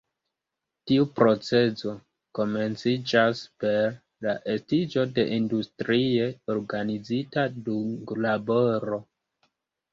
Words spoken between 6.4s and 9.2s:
organizita dunglaboro.